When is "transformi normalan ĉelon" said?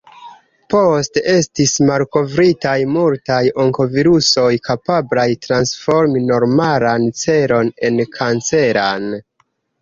5.49-7.71